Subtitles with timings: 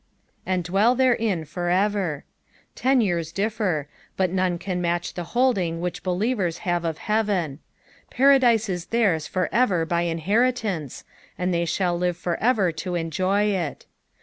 [0.47, 2.25] "And dwell thgrHn for ever."
[2.73, 3.85] Tenures difler,
[4.17, 7.59] but none can match the holding which believers have of heaven.
[8.09, 11.03] Paradise is theirs for ever by inheritance,
[11.37, 13.85] and they shall live for ever to enjoy it.